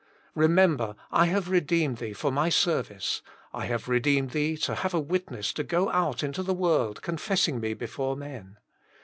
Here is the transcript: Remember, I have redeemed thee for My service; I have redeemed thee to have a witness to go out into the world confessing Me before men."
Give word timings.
Remember, 0.33 0.95
I 1.11 1.27
have 1.27 1.47
redeemed 1.51 1.97
thee 1.99 2.13
for 2.13 2.31
My 2.31 2.49
service; 2.49 3.21
I 3.53 3.65
have 3.67 3.87
redeemed 3.87 4.31
thee 4.31 4.57
to 4.57 4.73
have 4.73 4.95
a 4.95 4.99
witness 4.99 5.53
to 5.53 5.63
go 5.63 5.91
out 5.91 6.23
into 6.23 6.41
the 6.41 6.55
world 6.55 7.03
confessing 7.03 7.59
Me 7.59 7.75
before 7.75 8.15
men." 8.15 8.57